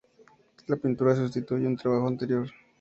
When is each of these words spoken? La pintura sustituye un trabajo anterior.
La 0.65 0.77
pintura 0.77 1.15
sustituye 1.15 1.67
un 1.67 1.77
trabajo 1.77 2.07
anterior. 2.07 2.49